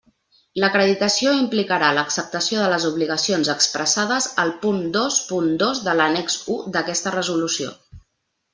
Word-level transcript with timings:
L'acreditació 0.61 1.33
implicarà 1.39 1.89
l'acceptació 1.97 2.63
de 2.63 2.71
les 2.71 2.87
obligacions 2.91 3.53
expressades 3.55 4.29
al 4.45 4.55
punt 4.65 4.81
dos 4.97 5.21
punt 5.29 5.53
dos 5.67 5.85
de 5.91 5.97
l'annex 6.01 6.41
u 6.55 6.59
d'aquesta 6.79 7.17
Resolució. 7.21 7.73